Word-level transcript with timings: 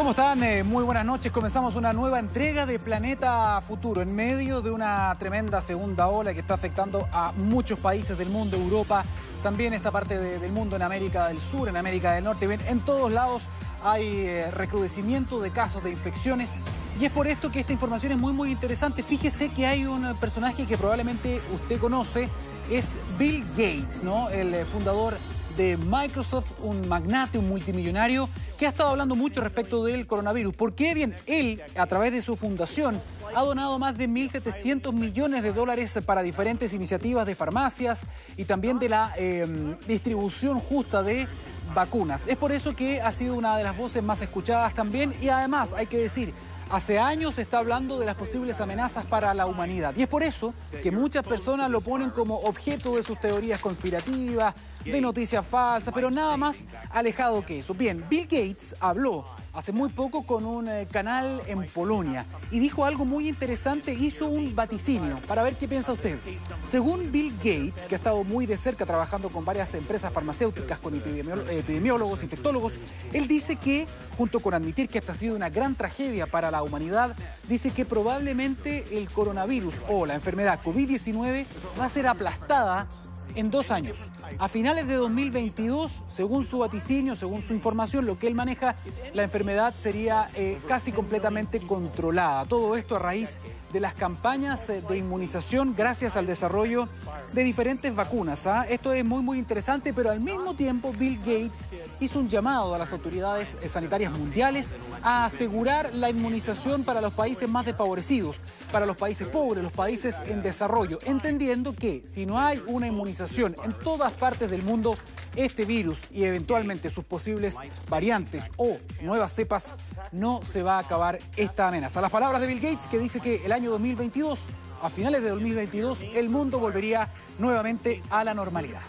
¿Cómo 0.00 0.12
están? 0.12 0.42
Eh, 0.42 0.62
muy 0.62 0.82
buenas 0.82 1.04
noches. 1.04 1.30
Comenzamos 1.30 1.76
una 1.76 1.92
nueva 1.92 2.18
entrega 2.18 2.64
de 2.64 2.78
Planeta 2.78 3.60
Futuro 3.60 4.00
en 4.00 4.16
medio 4.16 4.62
de 4.62 4.70
una 4.70 5.14
tremenda 5.18 5.60
segunda 5.60 6.08
ola 6.08 6.32
que 6.32 6.40
está 6.40 6.54
afectando 6.54 7.06
a 7.12 7.32
muchos 7.32 7.78
países 7.78 8.16
del 8.16 8.30
mundo, 8.30 8.56
Europa, 8.56 9.04
también 9.42 9.74
esta 9.74 9.90
parte 9.90 10.16
del 10.18 10.52
mundo 10.52 10.74
en 10.74 10.80
América 10.80 11.28
del 11.28 11.38
Sur, 11.38 11.68
en 11.68 11.76
América 11.76 12.12
del 12.12 12.24
Norte. 12.24 12.48
En 12.66 12.80
todos 12.80 13.12
lados 13.12 13.48
hay 13.84 14.06
eh, 14.20 14.50
recrudecimiento 14.50 15.38
de 15.38 15.50
casos 15.50 15.84
de 15.84 15.90
infecciones 15.90 16.60
y 16.98 17.04
es 17.04 17.12
por 17.12 17.26
esto 17.26 17.52
que 17.52 17.60
esta 17.60 17.74
información 17.74 18.12
es 18.12 18.18
muy 18.18 18.32
muy 18.32 18.50
interesante. 18.50 19.02
Fíjese 19.02 19.50
que 19.50 19.66
hay 19.66 19.84
un 19.84 20.16
personaje 20.16 20.66
que 20.66 20.78
probablemente 20.78 21.42
usted 21.52 21.78
conoce, 21.78 22.30
es 22.70 22.96
Bill 23.18 23.44
Gates, 23.50 24.02
¿no? 24.02 24.30
El 24.30 24.54
eh, 24.54 24.64
fundador 24.64 25.18
de 25.60 25.76
Microsoft, 25.76 26.52
un 26.62 26.88
magnate, 26.88 27.36
un 27.36 27.46
multimillonario, 27.46 28.30
que 28.58 28.64
ha 28.64 28.70
estado 28.70 28.88
hablando 28.88 29.14
mucho 29.14 29.42
respecto 29.42 29.84
del 29.84 30.06
coronavirus. 30.06 30.54
¿Por 30.54 30.72
qué? 30.72 30.94
Bien, 30.94 31.14
él, 31.26 31.60
a 31.76 31.84
través 31.84 32.12
de 32.12 32.22
su 32.22 32.34
fundación, 32.34 33.02
ha 33.34 33.42
donado 33.42 33.78
más 33.78 33.98
de 33.98 34.08
1.700 34.08 34.90
millones 34.94 35.42
de 35.42 35.52
dólares 35.52 35.98
para 36.06 36.22
diferentes 36.22 36.72
iniciativas 36.72 37.26
de 37.26 37.34
farmacias 37.34 38.06
y 38.38 38.46
también 38.46 38.78
de 38.78 38.88
la 38.88 39.12
em, 39.18 39.76
distribución 39.86 40.58
justa 40.60 41.02
de 41.02 41.28
vacunas. 41.74 42.26
Es 42.26 42.38
por 42.38 42.52
eso 42.52 42.74
que 42.74 43.02
ha 43.02 43.12
sido 43.12 43.34
una 43.34 43.58
de 43.58 43.64
las 43.64 43.76
voces 43.76 44.02
más 44.02 44.22
escuchadas 44.22 44.72
también 44.72 45.14
y 45.20 45.28
además 45.28 45.74
hay 45.76 45.88
que 45.88 45.98
decir, 45.98 46.32
Hace 46.70 47.00
años 47.00 47.34
se 47.34 47.42
está 47.42 47.58
hablando 47.58 47.98
de 47.98 48.06
las 48.06 48.14
posibles 48.14 48.60
amenazas 48.60 49.04
para 49.04 49.34
la 49.34 49.46
humanidad 49.46 49.92
y 49.96 50.02
es 50.02 50.08
por 50.08 50.22
eso 50.22 50.54
que 50.84 50.92
muchas 50.92 51.26
personas 51.26 51.68
lo 51.68 51.80
ponen 51.80 52.10
como 52.10 52.36
objeto 52.36 52.94
de 52.94 53.02
sus 53.02 53.18
teorías 53.18 53.60
conspirativas, 53.60 54.54
de 54.84 55.00
noticias 55.00 55.44
falsas, 55.44 55.92
pero 55.92 56.12
nada 56.12 56.36
más 56.36 56.68
alejado 56.90 57.44
que 57.44 57.58
eso. 57.58 57.74
Bien, 57.74 58.04
Bill 58.08 58.22
Gates 58.22 58.76
habló 58.78 59.24
hace 59.52 59.72
muy 59.72 59.88
poco 59.88 60.22
con 60.24 60.44
un 60.44 60.68
eh, 60.68 60.86
canal 60.90 61.42
en 61.46 61.66
Polonia 61.66 62.26
y 62.50 62.58
dijo 62.58 62.84
algo 62.84 63.04
muy 63.04 63.28
interesante, 63.28 63.92
hizo 63.94 64.26
un 64.26 64.54
vaticinio 64.54 65.18
para 65.26 65.42
ver 65.42 65.56
qué 65.56 65.68
piensa 65.68 65.92
usted. 65.92 66.18
Según 66.62 67.10
Bill 67.10 67.34
Gates, 67.36 67.86
que 67.86 67.94
ha 67.94 67.98
estado 67.98 68.24
muy 68.24 68.46
de 68.46 68.56
cerca 68.56 68.86
trabajando 68.86 69.28
con 69.30 69.44
varias 69.44 69.74
empresas 69.74 70.12
farmacéuticas, 70.12 70.78
con 70.78 70.94
epidemiólogos, 70.94 72.22
infectólogos, 72.22 72.78
él 73.12 73.26
dice 73.26 73.56
que, 73.56 73.86
junto 74.16 74.40
con 74.40 74.54
admitir 74.54 74.88
que 74.88 74.98
esta 74.98 75.12
ha 75.12 75.14
sido 75.14 75.36
una 75.36 75.50
gran 75.50 75.74
tragedia 75.74 76.26
para 76.26 76.50
la 76.50 76.62
humanidad, 76.62 77.16
dice 77.48 77.70
que 77.70 77.84
probablemente 77.84 78.98
el 78.98 79.10
coronavirus 79.10 79.82
o 79.88 80.06
la 80.06 80.14
enfermedad 80.14 80.60
COVID-19 80.62 81.46
va 81.78 81.84
a 81.84 81.88
ser 81.88 82.06
aplastada 82.06 82.88
en 83.34 83.50
dos 83.50 83.70
años. 83.70 84.10
A 84.38 84.48
finales 84.48 84.86
de 84.86 84.94
2022, 84.94 86.04
según 86.06 86.46
su 86.46 86.58
vaticinio, 86.58 87.16
según 87.16 87.42
su 87.42 87.54
información, 87.54 88.06
lo 88.06 88.18
que 88.18 88.26
él 88.26 88.34
maneja, 88.34 88.76
la 89.12 89.22
enfermedad 89.22 89.74
sería 89.76 90.30
eh, 90.34 90.58
casi 90.68 90.92
completamente 90.92 91.60
controlada. 91.60 92.44
Todo 92.46 92.76
esto 92.76 92.96
a 92.96 92.98
raíz 92.98 93.40
de 93.72 93.80
las 93.80 93.94
campañas 93.94 94.68
eh, 94.68 94.82
de 94.88 94.98
inmunización 94.98 95.74
gracias 95.76 96.16
al 96.16 96.26
desarrollo 96.26 96.88
de 97.32 97.44
diferentes 97.44 97.94
vacunas. 97.94 98.46
¿ah? 98.46 98.66
Esto 98.68 98.92
es 98.92 99.04
muy 99.04 99.22
muy 99.22 99.38
interesante, 99.38 99.92
pero 99.92 100.10
al 100.10 100.20
mismo 100.20 100.54
tiempo 100.54 100.92
Bill 100.92 101.18
Gates 101.18 101.68
hizo 102.00 102.18
un 102.18 102.28
llamado 102.28 102.74
a 102.74 102.78
las 102.78 102.92
autoridades 102.92 103.56
eh, 103.62 103.68
sanitarias 103.68 104.12
mundiales 104.12 104.74
a 105.02 105.24
asegurar 105.24 105.94
la 105.94 106.10
inmunización 106.10 106.84
para 106.84 107.00
los 107.00 107.12
países 107.12 107.48
más 107.48 107.66
desfavorecidos, 107.66 108.42
para 108.72 108.86
los 108.86 108.96
países 108.96 109.28
pobres, 109.28 109.62
los 109.62 109.72
países 109.72 110.16
en 110.26 110.42
desarrollo, 110.42 110.98
entendiendo 111.04 111.74
que 111.74 112.02
si 112.06 112.26
no 112.26 112.38
hay 112.38 112.60
una 112.66 112.86
inmunización 112.86 113.54
en 113.64 113.72
todas 113.72 114.12
partes 114.12 114.50
del 114.50 114.62
mundo, 114.62 114.96
este 115.36 115.64
virus 115.64 116.02
y 116.10 116.24
eventualmente 116.24 116.90
sus 116.90 117.04
posibles 117.04 117.56
variantes 117.88 118.44
o 118.56 118.78
nuevas 119.02 119.32
cepas 119.32 119.74
no 120.12 120.40
se 120.42 120.62
va 120.62 120.76
a 120.76 120.78
acabar 120.80 121.18
esta 121.36 121.68
amenaza. 121.68 122.00
Las 122.00 122.10
palabras 122.10 122.40
de 122.40 122.46
Bill 122.46 122.60
Gates 122.60 122.86
que 122.86 122.98
dice 122.98 123.20
que 123.20 123.44
el 123.44 123.52
año 123.52 123.70
2022, 123.70 124.46
a 124.82 124.90
finales 124.90 125.22
de 125.22 125.30
2022, 125.30 126.04
el 126.14 126.28
mundo 126.28 126.58
volvería 126.58 127.08
nuevamente 127.38 128.02
a 128.10 128.24
la 128.24 128.34
normalidad. 128.34 128.80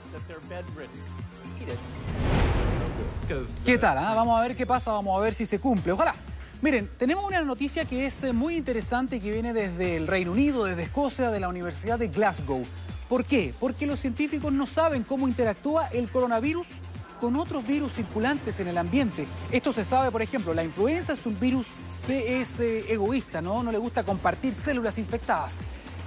¿Qué 3.65 3.77
tal? 3.77 3.97
Ah? 3.97 4.13
Vamos 4.13 4.39
a 4.39 4.41
ver 4.41 4.55
qué 4.55 4.65
pasa, 4.65 4.91
vamos 4.91 5.17
a 5.17 5.23
ver 5.23 5.33
si 5.33 5.45
se 5.45 5.59
cumple. 5.59 5.93
Ojalá. 5.93 6.15
Miren, 6.61 6.89
tenemos 6.97 7.25
una 7.25 7.41
noticia 7.41 7.85
que 7.85 8.05
es 8.05 8.23
eh, 8.23 8.33
muy 8.33 8.55
interesante 8.55 9.19
que 9.19 9.31
viene 9.31 9.51
desde 9.51 9.95
el 9.95 10.05
Reino 10.05 10.31
Unido, 10.31 10.65
desde 10.65 10.83
Escocia, 10.83 11.31
de 11.31 11.39
la 11.39 11.49
Universidad 11.49 11.97
de 11.97 12.09
Glasgow. 12.09 12.61
¿Por 13.09 13.25
qué? 13.25 13.53
Porque 13.59 13.87
los 13.87 13.99
científicos 13.99 14.53
no 14.53 14.67
saben 14.67 15.03
cómo 15.03 15.27
interactúa 15.27 15.87
el 15.87 16.11
coronavirus 16.11 16.67
con 17.21 17.35
otros 17.35 17.65
virus 17.65 17.93
circulantes 17.93 18.59
en 18.59 18.67
el 18.67 18.77
ambiente. 18.79 19.27
Esto 19.51 19.71
se 19.71 19.85
sabe, 19.85 20.11
por 20.11 20.23
ejemplo, 20.23 20.55
la 20.55 20.63
influenza 20.63 21.13
es 21.13 21.25
un 21.27 21.39
virus 21.39 21.67
que 22.07 22.41
es 22.41 22.59
eh, 22.59 22.91
egoísta, 22.91 23.41
¿no? 23.41 23.61
No 23.61 23.71
le 23.71 23.77
gusta 23.77 24.03
compartir 24.03 24.55
células 24.55 24.97
infectadas. 24.97 25.59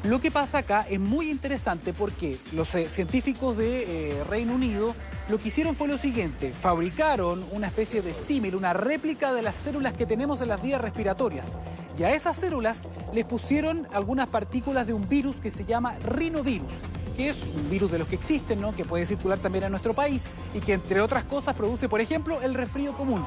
Lo 0.03 0.21
que 0.21 0.31
pasa 0.31 0.59
acá 0.59 0.85
es 0.91 1.01
muy 1.01 1.31
interesante 1.31 1.95
porque 1.95 2.39
los 2.53 2.75
eh, 2.75 2.89
científicos 2.89 3.57
de 3.57 4.19
eh, 4.19 4.25
Reino 4.25 4.55
Unido 4.55 4.95
lo 5.31 5.39
que 5.39 5.49
hicieron 5.49 5.75
fue 5.75 5.89
lo 5.89 5.97
siguiente, 5.97 6.53
fabricaron 6.53 7.47
una 7.53 7.69
especie 7.69 8.03
de 8.03 8.13
símil, 8.13 8.57
una 8.57 8.75
réplica 8.75 9.33
de 9.33 9.41
las 9.41 9.57
células 9.57 9.95
que 9.95 10.05
tenemos 10.05 10.43
en 10.43 10.49
las 10.49 10.61
vías 10.61 10.81
respiratorias. 10.81 11.57
Y 11.99 12.03
a 12.03 12.13
esas 12.13 12.37
células 12.37 12.87
les 13.15 13.25
pusieron 13.25 13.89
algunas 13.93 14.29
partículas 14.29 14.87
de 14.87 14.93
un 14.93 15.09
virus 15.09 15.41
que 15.41 15.51
se 15.51 15.65
llama 15.65 15.95
rinovirus, 16.01 16.75
que 17.15 17.31
es 17.31 17.43
un 17.55 17.71
virus 17.71 17.91
de 17.91 17.99
los 17.99 18.09
que 18.09 18.17
existen, 18.17 18.61
¿no? 18.61 18.75
que 18.75 18.85
puede 18.85 19.07
circular 19.07 19.39
también 19.39 19.65
en 19.65 19.71
nuestro 19.71 19.95
país 19.95 20.29
y 20.55 20.61
que 20.61 20.75
entre 20.75 21.01
otras 21.01 21.25
cosas 21.25 21.55
produce, 21.55 21.89
por 21.89 22.01
ejemplo, 22.01 22.41
el 22.43 22.55
resfrío 22.55 22.95
común. 22.97 23.25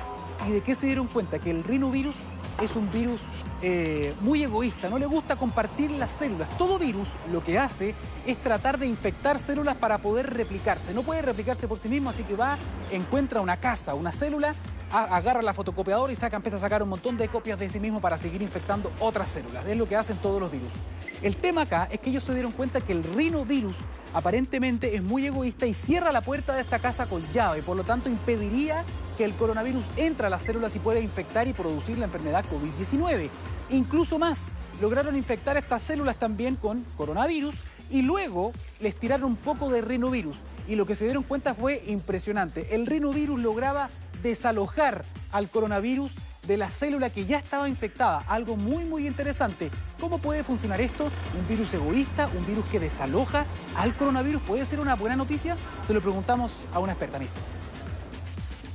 ¿Y 0.47 0.51
de 0.51 0.61
qué 0.61 0.75
se 0.75 0.85
dieron 0.85 1.07
cuenta? 1.07 1.39
Que 1.39 1.49
el 1.49 1.63
rinovirus 1.63 2.15
es 2.61 2.75
un 2.75 2.89
virus 2.91 3.21
eh, 3.61 4.13
muy 4.21 4.43
egoísta, 4.43 4.89
no 4.89 4.99
le 4.99 5.05
gusta 5.05 5.35
compartir 5.35 5.91
las 5.91 6.11
células. 6.11 6.49
Todo 6.57 6.79
virus 6.79 7.09
lo 7.31 7.41
que 7.41 7.57
hace 7.57 7.95
es 8.25 8.37
tratar 8.37 8.77
de 8.77 8.87
infectar 8.87 9.39
células 9.39 9.75
para 9.75 9.97
poder 9.97 10.33
replicarse. 10.33 10.93
No 10.93 11.03
puede 11.03 11.21
replicarse 11.21 11.67
por 11.67 11.79
sí 11.79 11.89
mismo, 11.89 12.09
así 12.09 12.23
que 12.23 12.35
va, 12.35 12.57
encuentra 12.91 13.41
una 13.41 13.57
casa, 13.57 13.93
una 13.93 14.11
célula 14.11 14.53
agarra 14.91 15.41
la 15.41 15.53
fotocopiadora 15.53 16.11
y 16.11 16.15
saca, 16.15 16.37
empieza 16.37 16.57
a 16.57 16.61
sacar 16.61 16.81
un 16.83 16.89
montón 16.89 17.17
de 17.17 17.27
copias 17.27 17.59
de 17.59 17.69
sí 17.69 17.79
mismo 17.79 17.99
para 18.01 18.17
seguir 18.17 18.41
infectando 18.41 18.91
otras 18.99 19.29
células. 19.29 19.65
Es 19.65 19.77
lo 19.77 19.87
que 19.87 19.95
hacen 19.95 20.17
todos 20.17 20.39
los 20.39 20.51
virus. 20.51 20.73
El 21.21 21.35
tema 21.35 21.61
acá 21.61 21.87
es 21.91 21.99
que 21.99 22.11
ellos 22.11 22.23
se 22.23 22.33
dieron 22.33 22.51
cuenta 22.51 22.81
que 22.81 22.93
el 22.93 23.03
rinovirus 23.03 23.79
aparentemente 24.13 24.95
es 24.95 25.01
muy 25.01 25.25
egoísta 25.25 25.65
y 25.65 25.73
cierra 25.73 26.11
la 26.11 26.21
puerta 26.21 26.53
de 26.53 26.61
esta 26.61 26.79
casa 26.79 27.07
con 27.07 27.23
llave, 27.33 27.63
por 27.63 27.75
lo 27.75 27.83
tanto 27.83 28.09
impediría 28.09 28.85
que 29.17 29.25
el 29.25 29.35
coronavirus 29.35 29.85
entre 29.95 30.27
a 30.27 30.29
las 30.29 30.43
células 30.43 30.75
y 30.75 30.79
pueda 30.79 30.99
infectar 30.99 31.47
y 31.47 31.53
producir 31.53 31.97
la 31.97 32.05
enfermedad 32.05 32.45
COVID-19. 32.45 33.29
Incluso 33.71 34.19
más, 34.19 34.51
lograron 34.79 35.15
infectar 35.15 35.57
estas 35.57 35.81
células 35.81 36.17
también 36.17 36.55
con 36.55 36.85
coronavirus 36.95 37.63
y 37.89 38.03
luego 38.03 38.53
les 38.79 38.95
tiraron 38.95 39.31
un 39.31 39.35
poco 39.35 39.69
de 39.69 39.81
rinovirus. 39.81 40.37
Y 40.67 40.75
lo 40.75 40.85
que 40.85 40.95
se 40.95 41.05
dieron 41.05 41.23
cuenta 41.23 41.55
fue 41.55 41.83
impresionante. 41.87 42.75
El 42.75 42.85
rinovirus 42.85 43.39
lograba 43.39 43.89
desalojar 44.27 45.05
al 45.31 45.49
coronavirus 45.49 46.15
de 46.47 46.57
la 46.57 46.69
célula 46.69 47.09
que 47.09 47.25
ya 47.25 47.37
estaba 47.37 47.67
infectada. 47.67 48.23
Algo 48.27 48.55
muy, 48.55 48.85
muy 48.85 49.05
interesante. 49.05 49.69
¿Cómo 49.99 50.19
puede 50.19 50.43
funcionar 50.43 50.79
esto? 50.81 51.05
¿Un 51.37 51.47
virus 51.47 51.73
egoísta? 51.73 52.29
¿Un 52.37 52.45
virus 52.45 52.65
que 52.65 52.79
desaloja 52.79 53.45
al 53.75 53.93
coronavirus? 53.95 54.41
¿Puede 54.43 54.65
ser 54.65 54.79
una 54.79 54.95
buena 54.95 55.15
noticia? 55.15 55.57
Se 55.85 55.93
lo 55.93 56.01
preguntamos 56.01 56.65
a 56.73 56.79
una 56.79 56.93
experta 56.93 57.19
misma. 57.19 57.56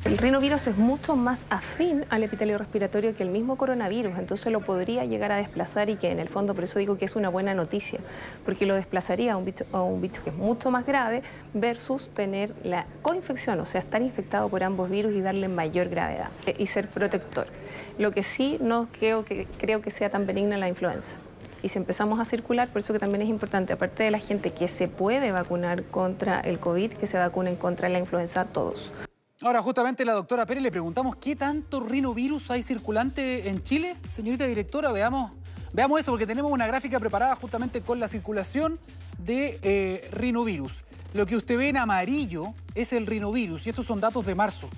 El 0.05 0.19
rinovirus 0.19 0.67
es 0.67 0.77
mucho 0.77 1.15
más 1.15 1.47
afín 1.49 2.05
al 2.11 2.25
epitelio 2.25 2.59
respiratorio 2.59 3.15
que 3.15 3.23
el 3.23 3.29
mismo 3.29 3.57
coronavirus, 3.57 4.19
entonces 4.19 4.53
lo 4.53 4.61
podría 4.61 5.05
llegar 5.05 5.31
a 5.31 5.37
desplazar 5.37 5.91
y 5.91 5.97
que 5.97 6.11
en 6.11 6.19
el 6.19 6.29
fondo, 6.29 6.57
por 6.57 6.65
eso 6.65 6.81
digo 6.81 6.99
que 6.99 7.05
es 7.05 7.15
una 7.15 7.29
buena 7.29 7.55
noticia, 7.55 8.01
porque 8.45 8.67
lo 8.67 8.75
desplazaría 8.75 9.35
a 9.35 9.37
un 9.37 9.45
bicho, 9.45 9.65
a 9.71 9.81
un 9.81 10.01
bicho 10.01 10.25
que 10.25 10.31
es 10.31 10.37
mucho 10.37 10.73
más 10.73 10.85
grave 10.87 11.23
versus 11.55 12.09
tener 12.09 12.53
la 12.65 12.87
coinfección, 13.01 13.61
o 13.61 13.65
sea, 13.65 13.81
estar 13.81 14.03
infectado 14.03 14.49
por 14.49 14.65
ambos 14.65 14.91
virus 14.91 15.13
y 15.15 15.21
darle 15.21 15.47
mayor 15.47 15.89
gravedad 15.89 16.31
y 16.59 16.67
ser 16.67 16.89
protector. 16.89 17.47
Lo 17.97 18.11
que 18.11 18.25
sí 18.25 18.59
no 18.61 18.89
creo 18.91 19.25
que, 19.25 19.47
creo 19.57 19.83
que 19.83 19.91
sea 19.91 20.11
tan 20.11 20.27
benigna 20.27 20.59
la 20.59 20.67
influenza 20.67 21.15
y 21.63 21.69
si 21.69 21.79
empezamos 21.79 22.19
a 22.19 22.25
circular, 22.25 22.69
por 22.69 22.81
eso 22.81 22.93
que 22.93 22.99
también 22.99 23.23
es 23.23 23.29
importante, 23.29 23.73
aparte 23.73 24.03
de 24.03 24.11
la 24.11 24.19
gente 24.19 24.51
que 24.51 24.67
se 24.67 24.89
puede 24.89 25.31
vacunar 25.31 25.85
contra 25.85 26.41
el 26.41 26.59
COVID, 26.59 26.95
que 26.95 27.07
se 27.07 27.19
vacunen 27.19 27.55
contra 27.55 27.89
la 27.89 28.01
influenza 28.01 28.47
todos. 28.47 28.93
Ahora, 29.45 29.61
justamente 29.61 30.05
la 30.05 30.13
doctora 30.13 30.47
Pérez 30.47 30.63
le 30.63 30.71
preguntamos 30.71 31.17
qué 31.17 31.35
tanto 31.35 31.81
rinovirus 31.81 32.49
hay 32.53 32.63
circulante 32.63 33.49
en 33.49 33.61
Chile. 33.65 33.97
Señorita 34.09 34.47
directora, 34.47 34.93
veamos, 34.93 35.33
veamos 35.73 36.01
eso, 36.01 36.13
porque 36.13 36.29
tenemos 36.29 36.53
una 36.53 36.69
gráfica 36.69 37.01
preparada 37.01 37.35
justamente 37.35 37.81
con 37.81 37.99
la 37.99 38.07
circulación 38.07 38.79
de 39.19 39.59
eh, 39.63 40.09
rinovirus. 40.13 40.83
Lo 41.13 41.27
que 41.27 41.37
usted 41.37 41.59
ve 41.59 41.71
en 41.71 41.77
amarillo 41.77 42.55
es 42.77 42.93
el 42.93 43.05
rinovirus 43.05 43.67
y 43.67 43.71
estos 43.71 43.85
son 43.85 44.01
datos 44.01 44.25
de 44.27 44.37
marzo. 44.37 44.69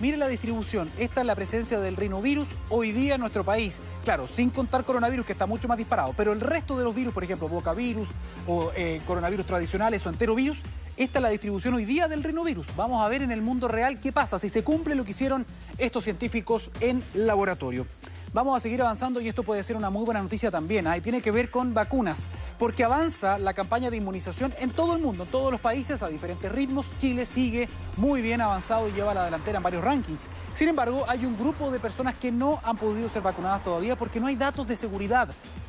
Mire 0.00 0.16
la 0.16 0.28
distribución, 0.28 0.90
esta 0.98 1.20
es 1.20 1.26
la 1.26 1.34
presencia 1.34 1.78
del 1.78 1.96
rinovirus 1.96 2.48
hoy 2.70 2.92
día 2.92 3.16
en 3.16 3.20
nuestro 3.20 3.44
país. 3.44 3.80
Claro, 4.02 4.26
sin 4.26 4.48
contar 4.48 4.84
coronavirus 4.84 5.26
que 5.26 5.32
está 5.32 5.44
mucho 5.44 5.68
más 5.68 5.76
disparado, 5.76 6.14
pero 6.16 6.32
el 6.32 6.40
resto 6.40 6.76
de 6.78 6.84
los 6.84 6.94
virus, 6.94 7.12
por 7.12 7.24
ejemplo, 7.24 7.48
bocavirus 7.48 8.10
o 8.46 8.72
eh, 8.76 9.02
coronavirus 9.06 9.44
tradicionales 9.44 10.06
o 10.06 10.08
enterovirus, 10.08 10.62
esta 10.96 11.18
es 11.18 11.22
la 11.22 11.28
distribución 11.28 11.74
hoy 11.74 11.84
día 11.84 12.08
del 12.08 12.22
rinovirus. 12.22 12.74
Vamos 12.74 13.04
a 13.04 13.08
ver 13.08 13.22
en 13.22 13.30
el 13.30 13.42
mundo 13.42 13.68
real 13.68 14.00
qué 14.00 14.12
pasa, 14.12 14.38
si 14.38 14.48
se 14.48 14.64
cumple 14.64 14.94
lo 14.94 15.04
que 15.04 15.10
hicieron 15.10 15.44
estos 15.76 16.04
científicos 16.04 16.70
en 16.80 17.02
laboratorio. 17.14 17.86
Vamos 18.32 18.56
a 18.56 18.60
seguir 18.60 18.80
avanzando 18.80 19.20
y 19.20 19.28
esto 19.28 19.42
puede 19.42 19.62
ser 19.62 19.76
una 19.76 19.88
muy 19.88 20.04
buena 20.04 20.22
noticia 20.22 20.50
también. 20.50 20.86
¿ah? 20.86 21.00
tiene 21.00 21.22
que 21.22 21.30
ver 21.30 21.50
con 21.50 21.74
vacunas, 21.74 22.28
porque 22.58 22.84
avanza 22.84 23.38
la 23.38 23.54
campaña 23.54 23.90
de 23.90 23.96
inmunización 23.96 24.52
en 24.58 24.70
todo 24.70 24.96
el 24.96 25.02
mundo, 25.02 25.24
en 25.24 25.30
todos 25.30 25.50
los 25.50 25.60
países, 25.60 26.02
a 26.02 26.08
diferentes 26.08 26.50
ritmos. 26.50 26.86
Chile 26.98 27.26
sigue 27.26 27.68
muy 27.96 28.22
bien 28.22 28.40
avanzado 28.40 28.88
y 28.88 28.92
lleva 28.92 29.14
la 29.14 29.24
delantera 29.24 29.58
en 29.58 29.62
varios 29.62 29.84
rankings. 29.84 30.28
Sin 30.54 30.68
embargo, 30.68 31.04
hay 31.08 31.24
un 31.24 31.38
grupo 31.38 31.70
de 31.70 31.78
personas 31.78 32.14
que 32.14 32.32
no 32.32 32.60
han 32.64 32.76
podido 32.76 33.08
ser 33.08 33.22
vacunadas 33.22 33.62
todavía 33.62 33.96
porque 33.96 34.20
no 34.20 34.26
hay 34.26 34.36
datos 34.36 34.66
de 34.66 34.76
seguridad 34.76 35.28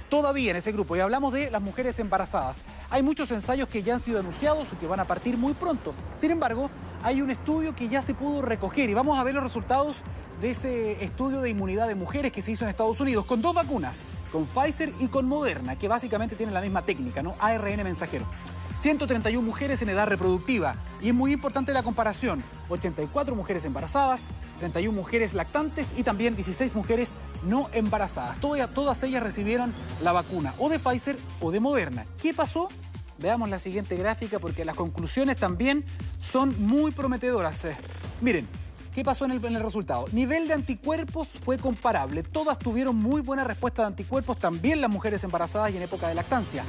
todavía 0.09 0.51
en 0.51 0.57
ese 0.57 0.71
grupo 0.71 0.95
y 0.95 0.99
hablamos 0.99 1.33
de 1.33 1.49
las 1.51 1.61
mujeres 1.61 1.99
embarazadas. 1.99 2.63
Hay 2.89 3.03
muchos 3.03 3.31
ensayos 3.31 3.67
que 3.67 3.83
ya 3.83 3.95
han 3.95 3.99
sido 3.99 4.19
anunciados 4.19 4.69
y 4.73 4.75
que 4.77 4.87
van 4.87 4.99
a 4.99 5.05
partir 5.05 5.37
muy 5.37 5.53
pronto. 5.53 5.93
Sin 6.15 6.31
embargo, 6.31 6.69
hay 7.03 7.21
un 7.21 7.29
estudio 7.29 7.75
que 7.75 7.89
ya 7.89 8.01
se 8.01 8.13
pudo 8.13 8.41
recoger 8.41 8.89
y 8.89 8.93
vamos 8.93 9.19
a 9.19 9.23
ver 9.23 9.35
los 9.35 9.43
resultados 9.43 9.97
de 10.41 10.51
ese 10.51 11.03
estudio 11.03 11.41
de 11.41 11.49
inmunidad 11.49 11.87
de 11.87 11.95
mujeres 11.95 12.31
que 12.31 12.41
se 12.41 12.51
hizo 12.51 12.63
en 12.63 12.69
Estados 12.69 12.99
Unidos 12.99 13.25
con 13.25 13.41
dos 13.41 13.53
vacunas, 13.53 14.03
con 14.31 14.45
Pfizer 14.45 14.93
y 14.99 15.07
con 15.07 15.27
Moderna, 15.27 15.75
que 15.75 15.87
básicamente 15.87 16.35
tienen 16.35 16.53
la 16.53 16.61
misma 16.61 16.83
técnica, 16.83 17.23
¿no? 17.23 17.35
ARN 17.39 17.83
mensajero. 17.83 18.25
131 18.81 19.41
mujeres 19.41 19.81
en 19.81 19.89
edad 19.89 20.07
reproductiva. 20.07 20.75
Y 21.01 21.09
es 21.09 21.13
muy 21.13 21.31
importante 21.33 21.73
la 21.73 21.81
comparación. 21.81 22.43
84 22.69 23.35
mujeres 23.35 23.65
embarazadas, 23.65 24.27
31 24.59 24.95
mujeres 24.95 25.33
lactantes 25.33 25.87
y 25.97 26.03
también 26.03 26.35
16 26.35 26.75
mujeres 26.75 27.15
no 27.43 27.69
embarazadas. 27.73 28.39
Todas, 28.39 28.73
todas 28.73 29.01
ellas 29.03 29.23
recibieron 29.23 29.73
la 30.01 30.11
vacuna 30.11 30.53
o 30.57 30.69
de 30.69 30.79
Pfizer 30.79 31.17
o 31.41 31.51
de 31.51 31.59
Moderna. 31.59 32.05
¿Qué 32.21 32.33
pasó? 32.33 32.69
Veamos 33.19 33.49
la 33.49 33.59
siguiente 33.59 33.95
gráfica 33.95 34.39
porque 34.39 34.65
las 34.65 34.75
conclusiones 34.75 35.37
también 35.37 35.83
son 36.19 36.55
muy 36.59 36.91
prometedoras. 36.91 37.67
Miren, 38.21 38.47
¿Qué 38.97 39.03
pasó 39.03 39.25
en 39.25 39.31
el, 39.33 39.45
en 39.45 39.55
el, 39.55 39.61
resultado? 39.61 40.07
Nivel 40.11 40.47
de 40.47 40.55
anticuerpos 40.55 41.27
fue 41.27 41.59
comparable. 41.59 42.23
Todas 42.23 42.57
tuvieron 42.57 42.95
muy 42.95 43.21
buena 43.21 43.43
respuesta 43.43 43.83
de 43.83 43.89
anticuerpos, 43.89 44.39
también 44.39 44.81
las 44.81 44.89
mujeres 44.89 45.23
embarazadas 45.23 45.71
y 45.71 45.77
en 45.77 45.83
época 45.83 46.07
de 46.07 46.15
lactancia 46.15 46.63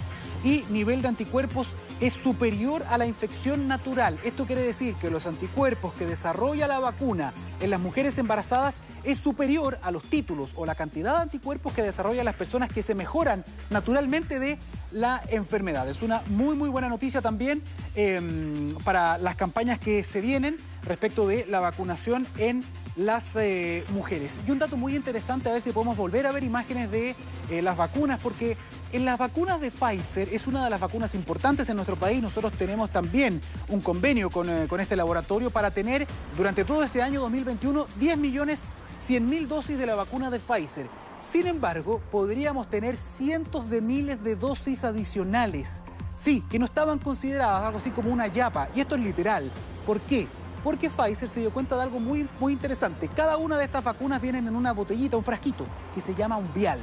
y 0.45 0.65
nivel 0.71 1.03
de 1.03 1.09
anticuerpos 1.09 1.75
es 2.01 2.13
superior 2.13 2.85
a 2.89 2.99
la 2.99 3.07
infección 3.07 3.69
natural. 3.69 4.19
Esto 4.25 4.47
quiere 4.47 4.63
decir 4.63 4.95
que 4.95 5.11
los 5.11 5.27
anticuerpos 5.27 5.95
que 5.95 6.07
desarrolla 6.07 6.67
la 6.67 6.79
vacuna 6.79 7.33
en 7.61 7.71
las 7.71 7.81
mujeres 7.81 8.19
embarazadas 8.19 8.83
es 9.05 9.19
superior 9.19 9.79
a 9.83 9.91
los 9.91 10.05
títulos 10.05 10.53
o 10.57 10.67
la 10.67 10.75
cantidad 10.75 11.17
de 11.17 11.23
anticuerpos 11.23 11.73
que 11.73 11.83
desarrollan 11.83 12.25
las 12.25 12.37
personas 12.37 12.69
que 12.69 12.83
se 12.83 12.95
mejoran 12.95 13.45
naturalmente 13.71 14.39
de 14.39 14.59
la 14.93 15.23
enfermedad. 15.29 15.89
Es 15.89 16.03
una 16.03 16.23
muy 16.29 16.57
muy 16.57 16.69
buena 16.69 16.89
noticia 16.89 17.21
también 17.21 17.63
em, 17.95 18.71
para 18.85 19.19
las 19.19 19.35
campañas 19.35 19.79
que 19.79 20.05
se 20.05 20.21
vienen 20.21 20.57
respecto 20.85 21.27
de 21.27 21.47
la 21.47 21.61
vacunación 21.61 22.27
en 22.39 22.65
las 22.97 23.37
eh, 23.37 23.85
mujeres. 23.91 24.39
Y 24.47 24.51
un 24.51 24.59
dato 24.59 24.77
muy 24.77 24.97
interesante, 24.97 25.49
a 25.49 25.53
ver 25.53 25.63
si 25.63 25.71
podemos 25.71 25.97
volver 25.97 26.27
a 26.27 26.33
ver 26.33 26.43
imágenes 26.43 26.91
de 26.91 27.15
eh, 27.51 27.63
las 27.63 27.77
vacunas, 27.77 28.19
porque 28.21 28.57
en 28.93 29.05
las 29.05 29.19
vacunas 29.19 29.61
de 29.61 29.71
Pfizer 29.71 30.29
es 30.33 30.47
una 30.47 30.65
de 30.65 30.71
las 30.71 30.81
vacunas 30.81 31.15
importantes 31.15 31.69
en 31.69 31.77
nuestro 31.77 31.97
país. 31.97 32.23
Nosotros 32.23 32.53
tenemos 32.53 32.91
también 32.91 33.41
un 33.69 33.81
convenio 33.81 34.31
con, 34.31 34.49
eh, 34.49 34.67
con 34.69 34.81
este 34.81 34.97
laboratorio 34.97 35.51
para 35.51 35.71
tener 35.71 36.07
durante 36.37 36.65
todo 36.65 36.83
este 36.83 37.03
año 37.03 37.21
2021 37.21 37.87
10 37.99 38.19
millones 38.19 38.71
100 39.07 39.29
mil 39.29 39.49
dosis 39.49 39.79
de 39.79 39.87
la 39.87 39.95
vacuna 39.95 40.31
de 40.31 40.39
Pfizer. 40.39 40.87
Sin 41.21 41.47
embargo, 41.47 42.01
podríamos 42.11 42.69
tener 42.69 42.97
cientos 42.97 43.71
de 43.71 43.81
miles 43.81 44.23
de 44.23 44.37
dosis 44.37 44.85
adicionales. 44.85 45.83
Sí, 46.15 46.45
que 46.51 46.59
no 46.59 46.65
estaban 46.65 46.99
consideradas 46.99 47.63
algo 47.63 47.79
así 47.79 47.91
como 47.91 48.11
una 48.11 48.27
yapa. 48.27 48.69
Y 48.75 48.81
esto 48.81 48.97
es 48.97 49.01
literal. 49.01 49.51
¿Por 49.87 50.01
qué? 50.01 50.29
Porque 50.65 50.91
Pfizer 50.91 51.29
se 51.29 51.41
dio 51.41 51.53
cuenta 51.53 51.77
de 51.77 51.85
algo 51.85 52.01
muy, 52.01 52.29
muy 52.41 52.53
interesante. 52.53 53.09
Cada 53.09 53.37
una 53.37 53.57
de 53.57 53.65
estas 53.65 53.85
vacunas 53.85 54.21
vienen 54.21 54.47
en 54.47 54.57
una 54.57 54.73
botellita, 54.73 55.17
un 55.17 55.25
frasquito, 55.25 55.65
que 55.95 56.01
se 56.01 56.15
llama 56.15 56.37
un 56.37 56.53
vial. 56.53 56.81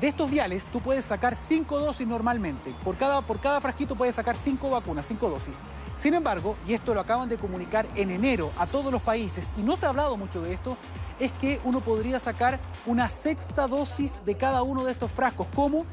De 0.00 0.08
estos 0.08 0.30
viales 0.30 0.66
tú 0.70 0.80
puedes 0.80 1.06
sacar 1.06 1.36
cinco 1.36 1.78
dosis 1.78 2.06
normalmente. 2.06 2.74
Por 2.84 2.96
cada, 2.96 3.22
por 3.22 3.40
cada 3.40 3.60
frasquito 3.62 3.96
puedes 3.96 4.14
sacar 4.14 4.36
cinco 4.36 4.68
vacunas, 4.68 5.06
cinco 5.06 5.30
dosis. 5.30 5.60
Sin 5.96 6.12
embargo, 6.12 6.56
y 6.68 6.74
esto 6.74 6.92
lo 6.92 7.00
acaban 7.00 7.30
de 7.30 7.38
comunicar 7.38 7.86
en 7.94 8.10
enero 8.10 8.50
a 8.58 8.66
todos 8.66 8.92
los 8.92 9.00
países, 9.00 9.52
y 9.56 9.62
no 9.62 9.76
se 9.76 9.86
ha 9.86 9.88
hablado 9.88 10.18
mucho 10.18 10.42
de 10.42 10.52
esto, 10.52 10.76
es 11.18 11.32
que 11.32 11.60
uno 11.64 11.80
podría 11.80 12.18
sacar 12.20 12.60
una 12.84 13.08
sexta 13.08 13.66
dosis 13.66 14.20
de 14.26 14.36
cada 14.36 14.62
uno 14.62 14.84
de 14.84 14.92
estos 14.92 15.10
frascos. 15.10 15.46
¿Cómo? 15.54 15.86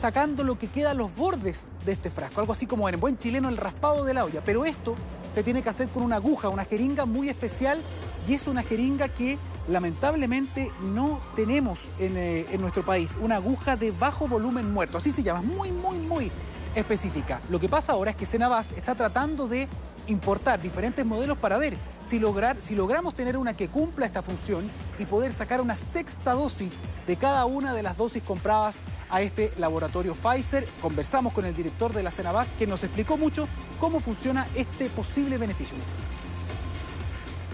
Sacando 0.00 0.42
lo 0.42 0.58
que 0.58 0.66
queda 0.66 0.90
a 0.90 0.94
los 0.94 1.14
bordes 1.14 1.70
de 1.86 1.92
este 1.92 2.10
frasco. 2.10 2.40
Algo 2.40 2.52
así 2.52 2.66
como 2.66 2.88
en 2.88 2.98
buen 2.98 3.16
chileno 3.16 3.48
el 3.48 3.58
raspado 3.58 4.04
de 4.04 4.14
la 4.14 4.24
olla. 4.24 4.42
Pero 4.44 4.64
esto 4.64 4.96
se 5.32 5.44
tiene 5.44 5.62
que 5.62 5.68
hacer 5.68 5.88
con 5.90 6.02
una 6.02 6.16
aguja, 6.16 6.48
una 6.48 6.64
jeringa 6.64 7.06
muy 7.06 7.28
especial, 7.28 7.80
y 8.26 8.34
es 8.34 8.48
una 8.48 8.64
jeringa 8.64 9.08
que 9.08 9.38
lamentablemente 9.68 10.70
no 10.80 11.20
tenemos 11.36 11.90
eh, 11.98 12.46
en, 12.50 12.60
nuestro 12.60 12.84
país 12.84 13.16
una 13.20 13.36
aguja 13.36 13.76
de 13.76 13.92
bajo 13.92 14.28
volumen 14.28 14.72
muerto, 14.72 14.98
así 14.98 15.10
se 15.10 15.22
llama, 15.22 15.42
muy, 15.42 15.72
muy, 15.72 15.98
muy 15.98 16.30
específica. 16.74 17.40
Lo 17.48 17.58
que 17.58 17.68
pasa 17.68 17.92
ahora 17.92 18.12
es 18.12 18.16
que 18.16 18.26
Senabas 18.26 18.72
está 18.72 18.94
tratando 18.94 19.48
de 19.48 19.68
importar 20.06 20.60
diferentes 20.60 21.04
modelos 21.04 21.38
para 21.38 21.58
ver 21.58 21.76
si, 22.04 22.18
lograr, 22.18 22.60
si 22.60 22.74
logramos 22.74 23.14
tener 23.14 23.36
una 23.36 23.54
que 23.54 23.68
cumpla 23.68 24.06
esta 24.06 24.22
función 24.22 24.68
y 24.98 25.06
poder 25.06 25.32
sacar 25.32 25.60
una 25.60 25.76
sexta 25.76 26.32
dosis 26.32 26.78
de 27.06 27.16
cada 27.16 27.44
una 27.44 27.74
de 27.74 27.82
las 27.82 27.96
dosis 27.96 28.22
compradas 28.22 28.82
a 29.08 29.22
este 29.22 29.52
laboratorio 29.56 30.14
Pfizer. 30.14 30.66
Conversamos 30.82 31.32
con 31.32 31.44
el 31.44 31.54
director 31.54 31.92
de 31.92 32.02
la 32.02 32.10
Senabas 32.10 32.48
que 32.58 32.66
nos 32.66 32.82
explicó 32.82 33.16
mucho 33.16 33.48
cómo 33.78 34.00
funciona 34.00 34.46
este 34.54 34.90
posible 34.90 35.38
beneficio 35.38 35.76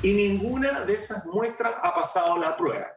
y 0.03 0.13
ninguna 0.13 0.85
de 0.85 0.95
esas 0.95 1.27
muestras 1.27 1.75
ha 1.83 1.95
pasado 1.95 2.39
la 2.39 2.57
prueba. 2.57 2.93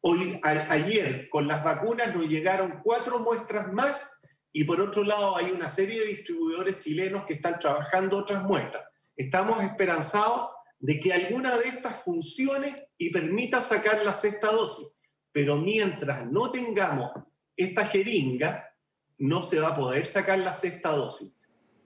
Hoy, 0.00 0.40
ayer 0.42 1.28
con 1.28 1.46
las 1.46 1.62
vacunas 1.62 2.14
nos 2.14 2.26
llegaron 2.28 2.80
cuatro 2.82 3.18
muestras 3.18 3.72
más 3.72 4.22
y 4.52 4.64
por 4.64 4.80
otro 4.80 5.04
lado 5.04 5.36
hay 5.36 5.50
una 5.50 5.68
serie 5.68 6.00
de 6.00 6.06
distribuidores 6.06 6.80
chilenos 6.80 7.24
que 7.24 7.34
están 7.34 7.58
trabajando 7.58 8.18
otras 8.18 8.44
muestras. 8.44 8.84
Estamos 9.16 9.62
esperanzados 9.62 10.50
de 10.78 10.98
que 10.98 11.12
alguna 11.12 11.56
de 11.58 11.68
estas 11.68 12.02
funcione 12.02 12.88
y 12.96 13.10
permita 13.10 13.60
sacar 13.60 14.02
la 14.04 14.14
sexta 14.14 14.50
dosis, 14.50 15.02
pero 15.32 15.56
mientras 15.56 16.26
no 16.30 16.50
tengamos 16.50 17.10
esta 17.54 17.84
jeringa, 17.84 18.74
no 19.18 19.42
se 19.42 19.60
va 19.60 19.68
a 19.68 19.76
poder 19.76 20.06
sacar 20.06 20.38
la 20.38 20.54
sexta 20.54 20.90
dosis. 20.90 21.39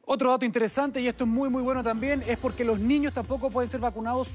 Otro 0.06 0.30
dato 0.30 0.44
interesante, 0.44 1.00
y 1.00 1.08
esto 1.08 1.24
es 1.24 1.30
muy 1.30 1.48
muy 1.48 1.62
bueno 1.62 1.82
también, 1.82 2.22
es 2.26 2.36
porque 2.36 2.62
los 2.62 2.78
niños 2.78 3.14
tampoco 3.14 3.50
pueden 3.50 3.70
ser 3.70 3.80
vacunados 3.80 4.28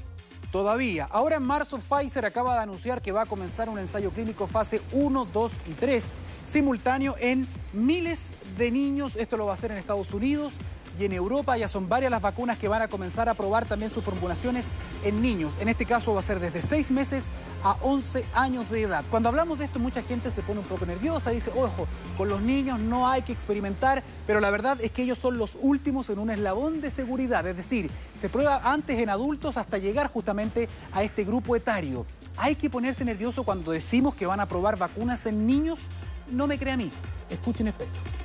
todavía. 0.50 1.06
Ahora 1.10 1.36
en 1.36 1.44
marzo 1.44 1.78
Pfizer 1.78 2.26
acaba 2.26 2.54
de 2.54 2.60
anunciar 2.60 3.00
que 3.00 3.12
va 3.12 3.22
a 3.22 3.26
comenzar 3.26 3.68
un 3.68 3.78
ensayo 3.78 4.10
clínico 4.10 4.48
fase 4.48 4.82
1, 4.90 5.26
2 5.26 5.52
y 5.68 5.72
3, 5.74 6.12
simultáneo 6.44 7.14
en 7.20 7.46
miles 7.72 8.32
de 8.58 8.72
niños. 8.72 9.14
Esto 9.14 9.36
lo 9.36 9.46
va 9.46 9.52
a 9.52 9.54
hacer 9.54 9.70
en 9.70 9.78
Estados 9.78 10.12
Unidos, 10.12 10.54
y 10.98 11.04
en 11.04 11.12
Europa 11.12 11.56
ya 11.56 11.68
son 11.68 11.88
varias 11.88 12.10
las 12.10 12.22
vacunas 12.22 12.58
que 12.58 12.68
van 12.68 12.82
a 12.82 12.88
comenzar 12.88 13.28
a 13.28 13.34
probar 13.34 13.66
también 13.66 13.90
sus 13.92 14.02
formulaciones 14.04 14.66
en 15.04 15.22
niños. 15.22 15.52
En 15.60 15.68
este 15.68 15.86
caso 15.86 16.14
va 16.14 16.20
a 16.20 16.22
ser 16.22 16.40
desde 16.40 16.62
6 16.62 16.90
meses 16.90 17.28
a 17.62 17.76
11 17.82 18.24
años 18.34 18.68
de 18.70 18.82
edad. 18.82 19.04
Cuando 19.10 19.28
hablamos 19.28 19.58
de 19.58 19.66
esto 19.66 19.78
mucha 19.78 20.02
gente 20.02 20.30
se 20.30 20.42
pone 20.42 20.60
un 20.60 20.66
poco 20.66 20.86
nerviosa, 20.86 21.30
dice, 21.30 21.50
ojo, 21.54 21.86
con 22.16 22.28
los 22.28 22.42
niños 22.42 22.78
no 22.78 23.08
hay 23.08 23.22
que 23.22 23.32
experimentar, 23.32 24.02
pero 24.26 24.40
la 24.40 24.50
verdad 24.50 24.78
es 24.80 24.92
que 24.92 25.02
ellos 25.02 25.18
son 25.18 25.38
los 25.38 25.58
últimos 25.60 26.10
en 26.10 26.18
un 26.18 26.30
eslabón 26.30 26.80
de 26.80 26.90
seguridad, 26.90 27.46
es 27.46 27.56
decir, 27.56 27.90
se 28.14 28.28
prueba 28.28 28.60
antes 28.64 28.98
en 28.98 29.10
adultos 29.10 29.56
hasta 29.56 29.78
llegar 29.78 30.08
justamente 30.08 30.68
a 30.92 31.02
este 31.02 31.24
grupo 31.24 31.56
etario. 31.56 32.06
¿Hay 32.36 32.54
que 32.54 32.70
ponerse 32.70 33.04
nervioso 33.04 33.42
cuando 33.42 33.72
decimos 33.72 34.14
que 34.14 34.26
van 34.26 34.40
a 34.40 34.46
probar 34.46 34.78
vacunas 34.78 35.26
en 35.26 35.46
niños? 35.46 35.88
No 36.30 36.46
me 36.46 36.58
crea 36.58 36.74
a 36.74 36.76
mí. 36.76 36.90
Escuchen 37.28 37.68
expertos 37.68 38.19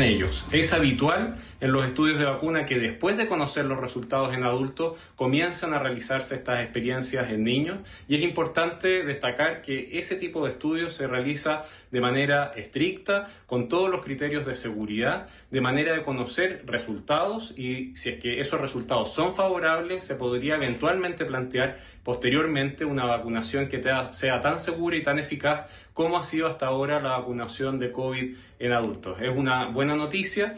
ellos. 0.00 0.46
Es 0.52 0.72
habitual 0.72 1.36
en 1.60 1.70
los 1.70 1.84
estudios 1.84 2.18
de 2.18 2.24
vacuna 2.24 2.64
que 2.64 2.78
después 2.78 3.16
de 3.16 3.28
conocer 3.28 3.66
los 3.66 3.78
resultados 3.78 4.34
en 4.34 4.42
adultos 4.42 4.98
comienzan 5.16 5.74
a 5.74 5.78
realizarse 5.78 6.34
estas 6.34 6.60
experiencias 6.60 7.30
en 7.30 7.44
niños 7.44 7.78
y 8.08 8.16
es 8.16 8.22
importante 8.22 9.04
destacar 9.04 9.60
que 9.60 9.98
ese 9.98 10.16
tipo 10.16 10.44
de 10.44 10.52
estudios 10.52 10.94
se 10.94 11.06
realiza 11.06 11.64
de 11.90 12.00
manera 12.00 12.52
estricta, 12.56 13.28
con 13.46 13.68
todos 13.68 13.90
los 13.90 14.02
criterios 14.02 14.46
de 14.46 14.54
seguridad, 14.54 15.28
de 15.50 15.60
manera 15.60 15.92
de 15.92 16.02
conocer 16.02 16.62
resultados 16.66 17.52
y 17.56 17.94
si 17.96 18.08
es 18.08 18.18
que 18.18 18.40
esos 18.40 18.60
resultados 18.60 19.12
son 19.12 19.34
favorables 19.34 20.04
se 20.04 20.14
podría 20.14 20.56
eventualmente 20.56 21.24
plantear 21.26 21.78
posteriormente 22.02 22.84
una 22.84 23.04
vacunación 23.04 23.68
que 23.68 23.82
sea 24.12 24.40
tan 24.40 24.58
segura 24.58 24.96
y 24.96 25.02
tan 25.02 25.18
eficaz 25.18 25.66
como 25.94 26.16
ha 26.16 26.24
sido 26.24 26.46
hasta 26.46 26.66
ahora 26.66 27.00
la 27.00 27.18
vacunación 27.18 27.78
de 27.78 27.92
COVID 27.92 28.36
en 28.58 28.72
adultos. 28.72 29.18
Es 29.20 29.28
una 29.28 29.66
buena 29.66 29.81
noticia. 29.84 30.54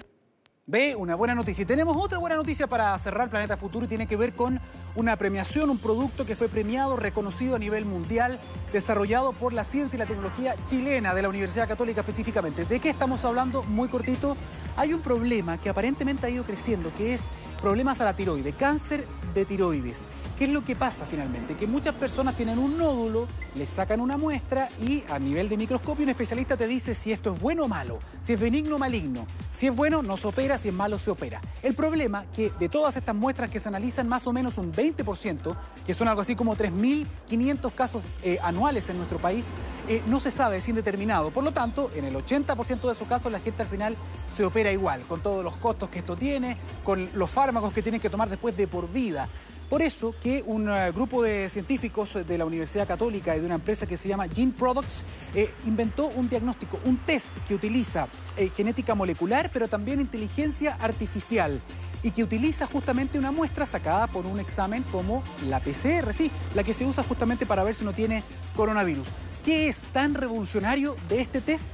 Ve, 0.66 0.94
una 0.96 1.14
buena 1.14 1.34
noticia. 1.34 1.62
Y 1.62 1.66
tenemos 1.66 1.94
otra 1.98 2.18
buena 2.18 2.36
noticia 2.36 2.66
para 2.66 2.98
cerrar 2.98 3.28
Planeta 3.28 3.56
Futuro 3.56 3.84
y 3.84 3.88
tiene 3.88 4.06
que 4.06 4.16
ver 4.16 4.34
con 4.34 4.60
una 4.94 5.16
premiación, 5.16 5.68
un 5.68 5.78
producto 5.78 6.24
que 6.24 6.36
fue 6.36 6.48
premiado, 6.48 6.96
reconocido 6.96 7.56
a 7.56 7.58
nivel 7.58 7.84
mundial, 7.84 8.38
desarrollado 8.72 9.32
por 9.34 9.52
la 9.52 9.64
ciencia 9.64 9.96
y 9.96 9.98
la 9.98 10.06
tecnología 10.06 10.54
chilena 10.64 11.14
de 11.14 11.20
la 11.20 11.28
Universidad 11.28 11.68
Católica 11.68 12.00
específicamente. 12.00 12.64
¿De 12.64 12.80
qué 12.80 12.90
estamos 12.90 13.24
hablando? 13.24 13.62
Muy 13.64 13.88
cortito. 13.88 14.36
hay 14.76 14.94
un 14.94 15.00
problema 15.02 15.58
que 15.58 15.68
aparentemente 15.68 16.26
ha 16.26 16.30
ido 16.30 16.44
creciendo, 16.44 16.92
que 16.96 17.14
es 17.14 17.22
problemas 17.60 18.00
a 18.00 18.04
la 18.04 18.16
tiroide, 18.16 18.52
cáncer 18.52 19.06
de 19.34 19.44
tiroides. 19.44 20.06
¿Qué 20.38 20.46
es 20.46 20.50
lo 20.50 20.64
que 20.64 20.74
pasa 20.74 21.06
finalmente? 21.08 21.54
Que 21.54 21.68
muchas 21.68 21.94
personas 21.94 22.36
tienen 22.36 22.58
un 22.58 22.76
nódulo, 22.76 23.28
les 23.54 23.68
sacan 23.68 24.00
una 24.00 24.16
muestra 24.16 24.68
y 24.82 25.04
a 25.08 25.20
nivel 25.20 25.48
de 25.48 25.56
microscopio 25.56 26.02
un 26.02 26.08
especialista 26.08 26.56
te 26.56 26.66
dice 26.66 26.96
si 26.96 27.12
esto 27.12 27.32
es 27.32 27.38
bueno 27.38 27.64
o 27.64 27.68
malo, 27.68 28.00
si 28.20 28.32
es 28.32 28.40
benigno 28.40 28.74
o 28.74 28.78
maligno. 28.80 29.28
Si 29.52 29.68
es 29.68 29.76
bueno, 29.76 30.02
no 30.02 30.16
se 30.16 30.26
opera, 30.26 30.58
si 30.58 30.68
es 30.68 30.74
malo, 30.74 30.98
se 30.98 31.12
opera. 31.12 31.40
El 31.62 31.74
problema 31.74 32.24
que 32.34 32.50
de 32.58 32.68
todas 32.68 32.96
estas 32.96 33.14
muestras 33.14 33.48
que 33.48 33.60
se 33.60 33.68
analizan, 33.68 34.08
más 34.08 34.26
o 34.26 34.32
menos 34.32 34.58
un 34.58 34.72
20%, 34.72 35.56
que 35.86 35.94
son 35.94 36.08
algo 36.08 36.22
así 36.22 36.34
como 36.34 36.56
3.500 36.56 37.72
casos 37.72 38.02
eh, 38.24 38.38
anuales 38.42 38.88
en 38.88 38.96
nuestro 38.96 39.18
país, 39.18 39.52
eh, 39.88 40.02
no 40.08 40.18
se 40.18 40.32
sabe, 40.32 40.56
es 40.56 40.68
indeterminado. 40.68 41.30
Por 41.30 41.44
lo 41.44 41.52
tanto, 41.52 41.92
en 41.94 42.06
el 42.06 42.14
80% 42.16 42.80
de 42.80 42.92
esos 42.92 43.06
casos 43.06 43.30
la 43.30 43.38
gente 43.38 43.62
al 43.62 43.68
final 43.68 43.96
se 44.34 44.44
opera 44.44 44.72
igual, 44.72 45.02
con 45.02 45.20
todos 45.20 45.44
los 45.44 45.54
costos 45.54 45.90
que 45.90 46.00
esto 46.00 46.16
tiene, 46.16 46.56
con 46.82 47.08
los 47.14 47.30
fármacos 47.30 47.72
que 47.72 47.82
tienen 47.82 48.00
que 48.00 48.10
tomar 48.10 48.28
después 48.28 48.56
de 48.56 48.66
por 48.66 48.90
vida. 48.90 49.28
Por 49.74 49.82
eso 49.82 50.14
que 50.22 50.40
un 50.46 50.68
eh, 50.68 50.92
grupo 50.92 51.20
de 51.20 51.50
científicos 51.50 52.14
de 52.14 52.38
la 52.38 52.44
Universidad 52.44 52.86
Católica 52.86 53.34
y 53.34 53.40
de 53.40 53.46
una 53.46 53.56
empresa 53.56 53.88
que 53.88 53.96
se 53.96 54.08
llama 54.08 54.28
Gene 54.28 54.52
Products 54.56 55.02
eh, 55.34 55.50
inventó 55.66 56.06
un 56.06 56.28
diagnóstico, 56.28 56.78
un 56.84 56.96
test 56.98 57.36
que 57.48 57.56
utiliza 57.56 58.06
eh, 58.36 58.50
genética 58.56 58.94
molecular, 58.94 59.50
pero 59.52 59.66
también 59.66 60.00
inteligencia 60.00 60.76
artificial 60.76 61.60
y 62.04 62.12
que 62.12 62.22
utiliza 62.22 62.66
justamente 62.66 63.18
una 63.18 63.32
muestra 63.32 63.66
sacada 63.66 64.06
por 64.06 64.26
un 64.26 64.38
examen 64.38 64.84
como 64.92 65.24
la 65.48 65.58
PCR, 65.58 66.14
sí, 66.14 66.30
la 66.54 66.62
que 66.62 66.72
se 66.72 66.86
usa 66.86 67.02
justamente 67.02 67.44
para 67.44 67.64
ver 67.64 67.74
si 67.74 67.82
uno 67.82 67.92
tiene 67.92 68.22
coronavirus. 68.54 69.08
¿Qué 69.44 69.66
es 69.66 69.78
tan 69.92 70.14
revolucionario 70.14 70.94
de 71.08 71.20
este 71.20 71.40
test? 71.40 71.68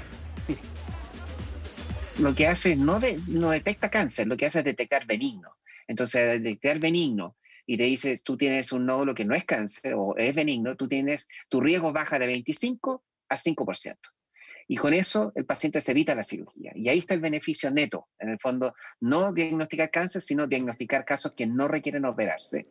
Mire. 0.48 0.62
Lo 2.18 2.34
que 2.34 2.46
hace 2.46 2.76
no, 2.76 2.98
no 3.26 3.50
detecta 3.50 3.90
cáncer, 3.90 4.26
lo 4.26 4.38
que 4.38 4.46
hace 4.46 4.60
es 4.60 4.64
detectar 4.64 5.04
benigno. 5.04 5.50
Entonces, 5.86 6.42
detectar 6.42 6.78
benigno 6.78 7.34
y 7.70 7.76
te 7.76 7.84
dices, 7.84 8.24
tú 8.24 8.36
tienes 8.36 8.72
un 8.72 8.84
nódulo 8.84 9.14
que 9.14 9.24
no 9.24 9.32
es 9.32 9.44
cáncer 9.44 9.94
o 9.94 10.16
es 10.16 10.34
benigno, 10.34 10.74
tú 10.74 10.88
tienes, 10.88 11.28
tu 11.48 11.60
riesgo 11.60 11.92
baja 11.92 12.18
de 12.18 12.26
25 12.26 13.04
a 13.28 13.36
5%. 13.36 13.96
Y 14.66 14.76
con 14.76 14.92
eso 14.92 15.30
el 15.36 15.44
paciente 15.44 15.80
se 15.80 15.92
evita 15.92 16.16
la 16.16 16.24
cirugía. 16.24 16.72
Y 16.74 16.88
ahí 16.88 16.98
está 16.98 17.14
el 17.14 17.20
beneficio 17.20 17.70
neto. 17.70 18.08
En 18.18 18.30
el 18.30 18.40
fondo, 18.40 18.74
no 18.98 19.32
diagnosticar 19.32 19.88
cáncer, 19.88 20.20
sino 20.20 20.48
diagnosticar 20.48 21.04
casos 21.04 21.30
que 21.30 21.46
no 21.46 21.68
requieren 21.68 22.06
operarse. 22.06 22.64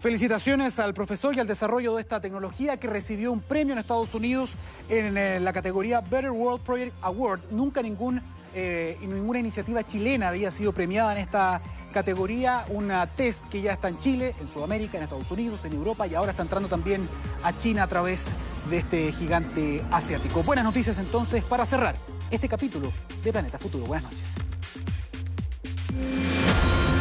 Felicitaciones 0.00 0.80
al 0.80 0.94
profesor 0.94 1.32
y 1.36 1.38
al 1.38 1.46
desarrollo 1.46 1.94
de 1.94 2.00
esta 2.00 2.20
tecnología 2.20 2.76
que 2.76 2.88
recibió 2.88 3.30
un 3.30 3.42
premio 3.42 3.74
en 3.74 3.78
Estados 3.78 4.16
Unidos 4.16 4.56
en 4.88 5.16
eh, 5.16 5.38
la 5.38 5.52
categoría 5.52 6.00
Better 6.00 6.32
World 6.32 6.64
Project 6.64 6.96
Award. 7.02 7.52
Nunca 7.52 7.82
ningún, 7.82 8.20
eh, 8.52 8.96
ninguna 9.00 9.38
iniciativa 9.38 9.86
chilena 9.86 10.30
había 10.30 10.50
sido 10.50 10.72
premiada 10.72 11.12
en 11.12 11.18
esta 11.18 11.62
categoría, 11.90 12.64
una 12.68 13.06
test 13.06 13.44
que 13.48 13.60
ya 13.60 13.72
está 13.72 13.88
en 13.88 13.98
Chile, 13.98 14.34
en 14.40 14.48
Sudamérica, 14.48 14.96
en 14.96 15.04
Estados 15.04 15.30
Unidos, 15.30 15.64
en 15.64 15.72
Europa 15.74 16.06
y 16.06 16.14
ahora 16.14 16.30
está 16.30 16.42
entrando 16.42 16.68
también 16.68 17.08
a 17.42 17.56
China 17.56 17.82
a 17.82 17.86
través 17.86 18.26
de 18.68 18.78
este 18.78 19.12
gigante 19.12 19.82
asiático. 19.90 20.42
Buenas 20.42 20.64
noticias 20.64 20.98
entonces 20.98 21.44
para 21.44 21.66
cerrar 21.66 21.96
este 22.30 22.48
capítulo 22.48 22.92
de 23.22 23.32
Planeta 23.32 23.58
Futuro. 23.58 23.86
Buenas 23.86 24.04
noches. 24.04 24.34